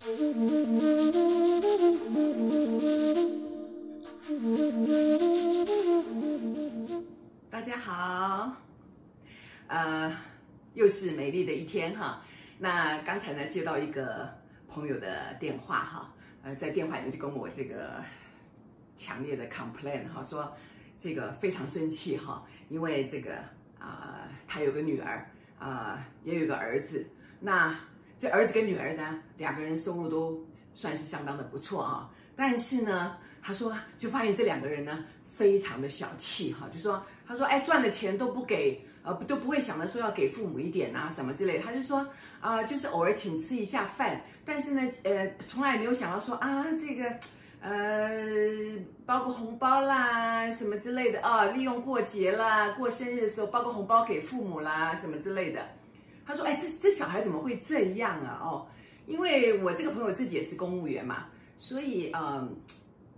[0.00, 0.06] 大
[7.60, 8.56] 家好，
[9.66, 10.10] 呃，
[10.72, 12.22] 又是美丽的一天哈。
[12.58, 14.26] 那刚才呢，接到一个
[14.66, 16.14] 朋友的电话哈，
[16.44, 18.02] 呃，在电话里面就跟我这个
[18.96, 20.50] 强烈的 complain 哈，说
[20.96, 23.34] 这个非常生气哈，因为这个
[23.78, 27.06] 啊、呃，他有个女儿啊、呃，也有个儿子。
[27.38, 27.74] 那
[28.20, 30.38] 这儿子跟女儿呢，两个人收入都
[30.74, 42.06] 算是相当的不错啊，但是呢，他说就发现这两个人呢，非常的小气哈，就说他说哎，赚的钱都不给，呃，都不会想着说要给父母一点啊什么之类的，他就说
[42.42, 47.10] 啊、就是偶尔请吃一下饭，但是呢，呃，从来没有想到说啊，这个
[47.62, 55.66] 呃，包个红包啦什么之类的啊，利用过节啦、过生日的时候包个红包给父母啦什么之类的。
[56.30, 58.38] 他说：“哎，这这小孩怎么会这样啊？
[58.40, 58.66] 哦，
[59.06, 61.26] 因为我这个朋友自己也是公务员嘛，
[61.58, 62.56] 所以嗯，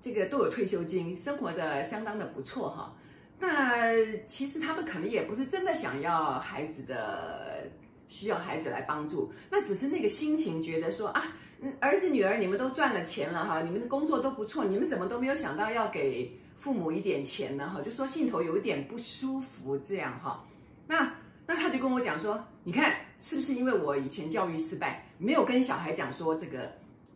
[0.00, 2.96] 这个都有退休金，生活的相当的不错哈。
[3.38, 3.92] 那
[4.26, 7.64] 其实他们可能也不是真的想要孩子的，
[8.08, 11.36] 需要孩子来帮助，那只是那个心情觉得说啊，
[11.80, 17.68] 儿子女儿你们都赚了钱了哈，你们的工作都不错，你们怎么都没有想到要给父母一点钱呢？
[17.68, 20.42] 哈，就说心头有一点不舒服这样哈。
[20.86, 21.12] 那。”
[21.44, 26.70] 那他就跟我讲说，你看是不是因为我以前教育失败，没有跟小孩讲说这个，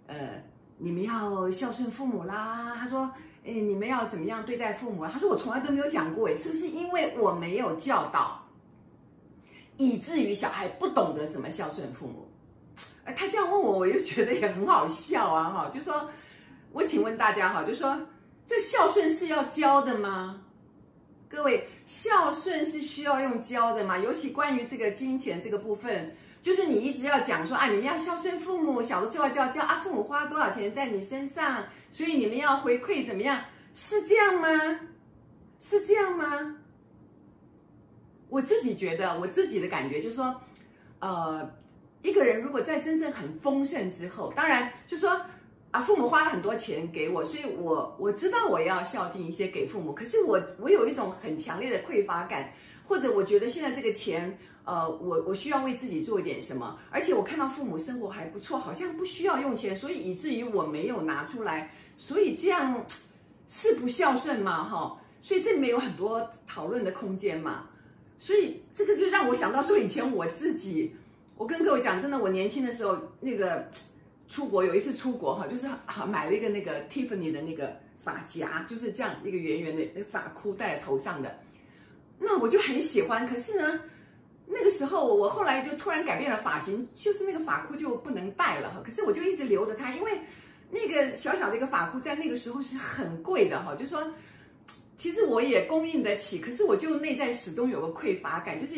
[0.06, 0.42] 呃，
[0.78, 2.76] 你们要孝顺父母啦。
[2.78, 3.10] 他说，
[3.44, 5.04] 哎，你们要怎么样对待父母？
[5.06, 8.40] 他说我从来都没有讲过，哎，是不是因为我没有教导，
[9.76, 12.26] 以至于小孩不懂得怎么孝顺父母？
[13.04, 16.08] 哎，他这样问我，我又觉得也很好笑啊，哈，就说，
[16.70, 17.98] 我请问大家哈，就说
[18.46, 20.40] 这孝顺是要教的吗？
[21.28, 23.98] 各位，孝顺是需要用教的嘛？
[23.98, 33.42] 尤其关于这个金钱这个部分，就是你一直要讲说啊，你们要孝顺父母，小的时候就要教啊，父母花多少钱在你身上，所以你们要回馈怎么样？
[33.74, 34.48] 是这样吗？
[35.58, 36.56] 是这样吗？
[38.28, 40.40] 我自己觉得，我自己的感觉就是说，
[41.00, 41.50] 呃，
[42.02, 45.20] 一个人如果在真正很丰盛之后，当然就说。
[45.82, 49.92] 父母花了很多钱给我，所以我我知道我要孝敬一些给父母。
[49.92, 52.52] 可是我我有一种很强烈的匮乏感，
[52.84, 56.78] 或者我觉得现在这个钱，呃，我我需要为自己做一点什么。
[56.90, 61.70] 而且我看到父母生活还不错，好像不需要用钱，所以以至于我没有拿出来。
[61.98, 62.84] 所以这样
[63.48, 64.64] 是不孝顺吗？
[64.64, 67.68] 哈，所以这里面有很多讨论的空间嘛。
[68.18, 70.94] 所以这个就让我想到说，以前我自己，
[71.36, 73.68] 我跟各位讲，真的，我年轻的时候那个。
[74.36, 77.74] 出国有一次出国哈，就是好买了一个那个 Tiffany 的那个
[78.04, 81.40] 发夹，就是这样一个圆圆的发箍戴在头上的，
[82.18, 83.26] 那我就很喜欢。
[83.26, 83.80] 可是呢，
[84.44, 88.82] 那个时候我后来就突然改变了发型，就是那个发箍就不能戴了哈。
[88.84, 90.20] 可是我就一直留着它，因为
[90.70, 93.74] 那个小小的一个发箍在那个时候是很贵的哈。
[93.74, 94.06] 就说
[94.98, 98.76] 其实我也供应得起，可是我就内在始终有个匮乏感，就是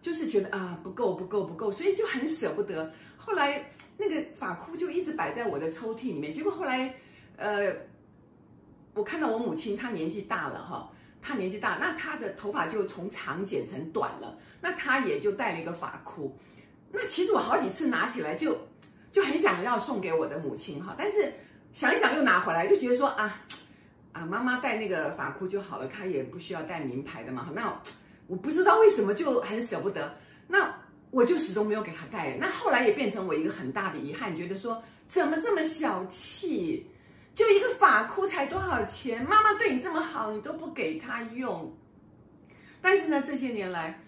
[0.00, 2.90] 就是觉得啊不够不够不够，所以就很舍不得。
[3.18, 3.62] 后来。
[3.98, 6.94] 那个发箍就一直摆在我的抽屉里面，结果后来，
[7.36, 7.74] 呃，
[8.92, 10.90] 我看到我母亲她年纪大了哈，
[11.22, 16.36] 她年纪大，那她的头发就从长剪成短了，那她也就戴了一个发箍。
[16.92, 18.56] 那其实我好几次拿起来就
[19.10, 21.32] 就很想要送给我的母亲哈，但是
[21.72, 23.42] 想一想又拿回来，就觉得说啊
[24.12, 27.48] 啊，妈妈戴那个发箍就好了，她也不需要戴名牌的嘛。
[27.54, 27.74] 那
[28.26, 30.14] 我不知道为什么就很舍不得
[30.46, 30.74] 那。
[31.10, 36.86] 我就始终没有给他戴，那后来也变成我一个很大的遗憾，觉得说怎么这么小气，
[37.34, 41.72] 就一个发箍才多少钱，妈妈对你这么好，你都不给他用。
[42.82, 43.98] 但是呢，这些年来，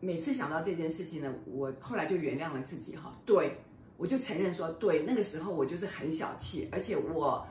[0.00, 3.58] 每次想到这件事情呢，我后来就原谅了自己哈，对，
[3.96, 7.44] 我就承认说，对，那个时候我就是很小气，而且我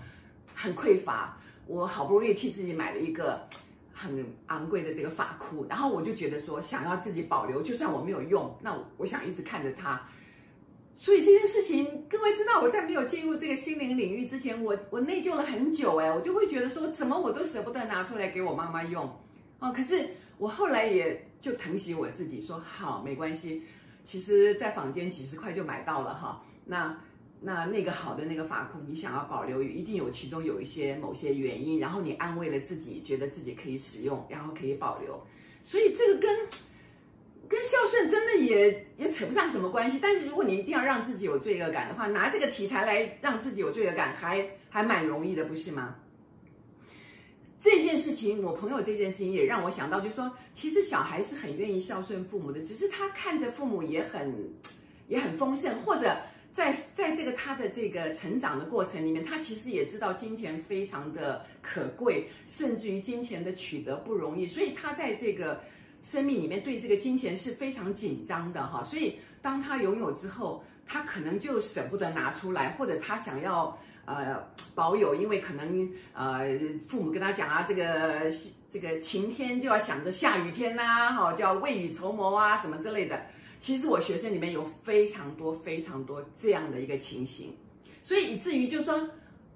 [0.53, 3.45] 很匮乏，我好不容易替自己买了一个。
[4.01, 10.01] 很昂贵的这个发箍，然后我就觉得说，想要自己保留，就算我没有用，那我，我想一直看着它。
[10.97, 19.07] 所以这件事情，各位知道，我在没有进入这个心灵领域之前，我我内疚了很久哎，我就会觉得说，怎么我都舍不得拿出来给我妈妈用
[19.59, 19.71] 哦。
[19.71, 20.09] 可是
[20.39, 23.61] 我后来也就疼惜我自己，说好没关系，
[24.03, 26.43] 其实在坊间几十块就买到了哈。
[26.65, 26.97] 那。
[27.43, 35.19] 那那个好的那个法库，你想要保留，一定有其中有一些某些原因，然后你安慰了自己，觉得自己可以使用，然后可以保留，
[35.63, 36.37] 所以这个跟
[37.49, 39.97] 跟孝顺真的也也扯不上什么关系。
[39.99, 45.95] 但是如果你一定要让自己有罪恶感的话，拿这个题材来让自己有罪恶感，还还蛮容易的，不是吗？
[47.59, 54.31] 这件事情，我朋友这件事情也让我想到，就是说，其实小孩是很愿意孝顺父母的，只是他看着父母也很
[55.07, 56.15] 也很丰盛，或者。
[56.51, 65.61] 在在这个他的这个成长的过程里面，他其实也知道金钱非常的可贵，甚至于金钱的取得不容易，所以他在这个
[66.03, 68.83] 生命里面对这个金钱是非常紧张的哈。
[68.83, 74.45] 所以当他拥有之后，他可能就舍不得拿出来，或者他想要呃
[74.75, 78.29] 保有，因为可能呃父母跟他讲啊，这个
[78.69, 83.21] 这个晴天就要想着下雨天呐、啊，哈，叫未雨绸缪啊，什么之类的。
[83.61, 87.55] 其实我学生里面有非常多非常多这样的一个情形，
[88.01, 89.07] 所以以至于就是说，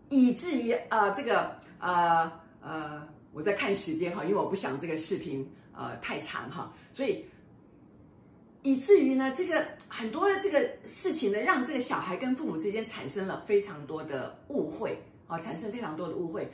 [0.10, 2.31] 以至于啊、呃、这个呃
[2.62, 3.02] 呃
[3.34, 5.44] 我在看时间哈，因为我不想这个视频
[5.74, 7.25] 呃太长哈，所以
[8.62, 16.48] 以至于呢这个很多的这个事情呢，让这个小孩跟父母之间产生了非常多的误会啊，产生非常多的误会。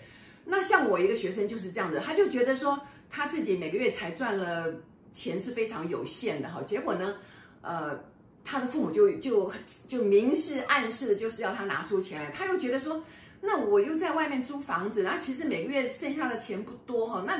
[0.46, 4.74] 那像我一个学生就是这样子，他就觉得说他自己每个月才赚了
[5.14, 7.14] 钱是非常有限的哈，结果呢。
[7.62, 8.00] 呃，
[8.44, 9.52] 他的父母就就
[9.88, 12.32] 就明示暗示，就是要他拿出钱来。
[12.32, 13.04] 他又觉得说，
[13.40, 17.24] 那我又在外面租房子，然后其实每个月剩下的钱不多哈。
[17.26, 17.40] 那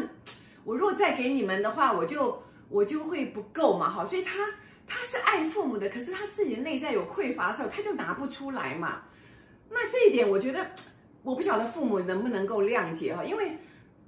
[0.64, 2.40] 我如果再给你们的话，我就
[2.70, 4.06] 我就会不够嘛哈。
[4.06, 4.48] 所以他
[4.86, 9.02] 他是爱父母的，可是他自己内在有匮乏的时候，他就拿不出来嘛。
[9.70, 10.64] 那这一点，我觉得
[11.24, 13.58] 我不晓得父母能不能够谅解哈，因为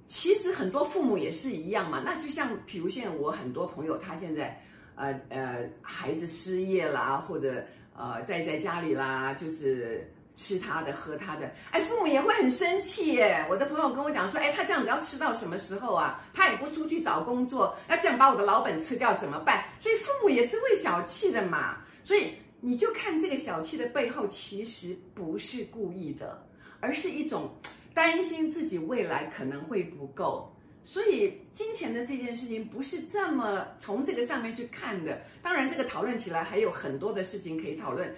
[0.06, 2.00] 其实很多父母也是一样嘛。
[2.04, 4.60] 那就像比如现在我很多朋友，他现在。
[4.96, 7.64] 呃呃，孩子失业啦，或者
[7.96, 13.46] 呃在在家里啦，就是吃他的喝他的，哎，父母也会很生气耶。
[13.48, 16.20] 我的朋友跟我讲说，哎，他这样子要吃到什么时候啊？
[16.32, 19.64] 他也不出去找工作，要这样把我的老本吃掉怎么办？
[19.80, 21.78] 所以父母也是会小气的嘛。
[22.02, 26.40] 所以你就看这个小气的背后，其实不是故意的，
[26.80, 27.52] 而是一种
[27.92, 30.53] 担心自己未来可能会不够。
[30.84, 35.22] 所以金钱的这件事情不是这么从这个上面去看的。
[35.40, 38.14] 当然，这个讨论起来还有很多的事情可以讨论，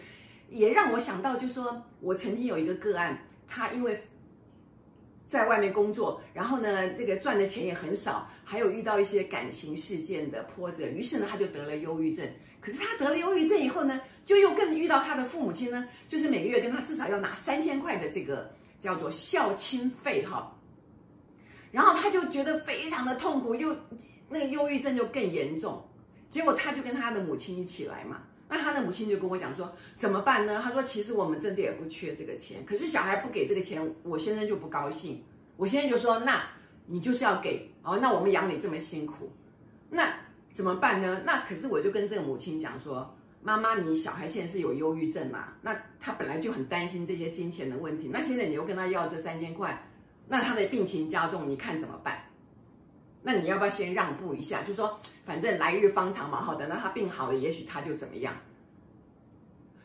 [0.50, 3.16] 也让我想到，就是说我曾经有一个个案，
[3.46, 4.02] 他因为
[5.28, 12.28] 在外面工作，然后呢，这个赚的钱也很少，还有遇到一些感情事件的波折，于是呢，他就得了忧郁症。
[12.60, 20.52] 可是他得了忧郁症以后呢，就又更遇到他的父母亲呢，就是每个月跟他至少要拿三千块的这个叫做孝亲费，哈。
[21.72, 23.76] 然后他就觉得非常的痛苦，又
[24.28, 25.82] 那个忧郁症就更严重。
[26.28, 30.60] 结果他就跟他的母亲一起来嘛，那他的母亲就跟我讲说怎么办呢？
[30.62, 35.22] 他说其实我们真的也不缺这个钱，可是小孩不给这个钱，我先生就不高兴。
[35.56, 36.42] 我先生就说那
[36.86, 39.30] 你就是要给哦，那我们养你这么辛苦，
[39.88, 40.12] 那
[40.52, 41.22] 怎么办呢？
[41.24, 45.54] 那可是我就跟这个母亲讲说，妈妈，你小孩现在是有忧郁症嘛？
[45.62, 49.80] 那他本来就很担心这些金钱的问题，那现在你又跟他要这三千块。
[50.28, 52.22] 那他的病情加重，你看怎么办？
[53.22, 54.62] 那你要不要先让步一下？
[54.62, 58.32] 就说反正来日方长嘛，好，等到他病好了，也许他就怎么样。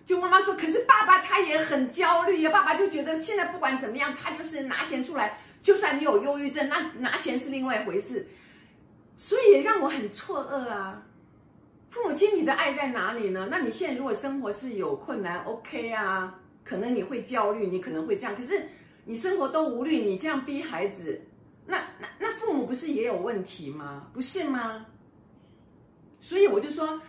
[0.05, 8.27] 就妈妈说，可是爸爸他也很焦虑呀，爸爸就觉得现在不管怎么样，他就是拿钱出来，就算你有忧郁症，那拿钱是另外一回事。
[9.17, 11.01] 所以也让我很错愕啊。
[11.89, 13.47] 父母亲，你的爱在哪里呢？
[13.49, 18.69] 那你现在如果生活是有困难，OK 啊，可能你会焦虑，你可能会这样，可是。
[19.05, 21.19] 你生活都无虑，你这样逼孩子，
[21.65, 24.07] 那那那父母不是也有问题吗？
[24.13, 24.85] 不是吗？
[26.19, 27.01] 所以我就说，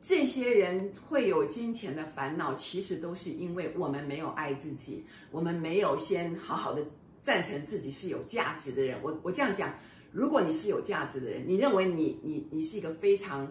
[0.00, 6.82] 这些人会有金钱的烦恼，其实都是因为我们没有爱自己，我们没有先好好的
[7.20, 8.98] 赞成自己是有价值的人。
[9.02, 9.72] 我我这样讲，
[10.10, 13.46] 如果你是有价值的人，你认为你你你是一个非常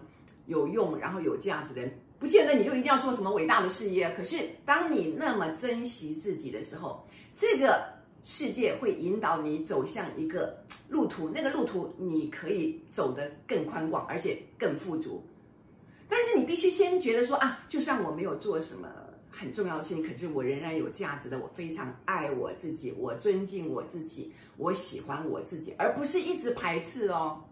[0.46, 4.10] 有用，然后有价值的人，不见得你就一定要做什么伟大的事业。
[4.16, 7.84] 可是当你那么珍惜自己的时候，这个
[8.22, 10.56] 世界会引导你走向一个
[10.88, 15.22] 路途，那个路途你可以走得更宽广，而且更富足。
[16.08, 18.88] 但是你必须先觉得说啊，就算我没有做什么
[19.30, 27.42] 很重要的事情，可是我仍然有价值的，我非常爱我自己，我尊敬我自己，我喜欢我自己，而不是一直排斥哦。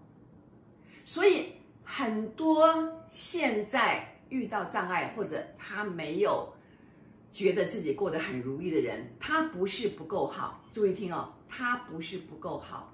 [1.04, 1.46] 所以
[1.82, 6.48] 很多现在遇到障碍，或者他没有。
[7.32, 10.62] 觉得自己过得很如意的人，他不是不够好。
[10.70, 12.92] 注意听哦，他不是不够好，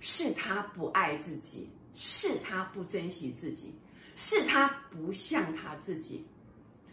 [0.00, 3.72] 是他不爱自己，是他不珍惜自己，
[4.16, 6.26] 是他不像他自己。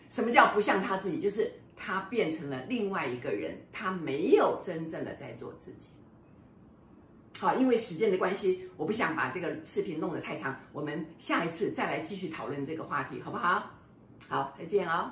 [0.10, 1.20] 什么叫不像他自己？
[1.20, 5.89] 就是他变成了另外一个人，他没有真正的在做自己。
[7.38, 13.72] 好，因为时间的关系，我不想把这个视频弄得太长，我们下一次再来继续讨论这个话题，好不好？
[14.30, 15.12] 好，再见哦。